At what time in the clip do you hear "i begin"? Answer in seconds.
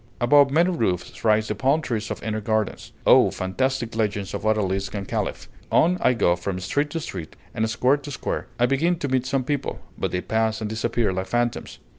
8.57-8.95